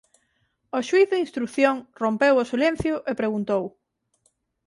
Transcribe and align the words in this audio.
O 0.77 0.79
xuíz 0.87 1.07
de 1.11 1.21
instrución 1.25 1.75
rompeu 2.01 2.33
o 2.37 2.49
silencio 2.51 2.95
e 3.09 3.11
preguntou: 3.21 3.63